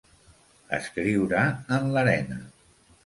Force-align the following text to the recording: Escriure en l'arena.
Escriure 0.77 1.43
en 1.77 1.93
l'arena. 1.97 2.41